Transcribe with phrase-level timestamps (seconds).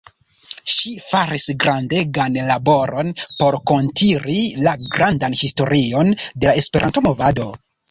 [0.75, 3.13] Ŝi faris grandegan laboron
[3.43, 4.39] por kuntiri
[4.71, 7.51] la grandan historion de la Esperanto-movado.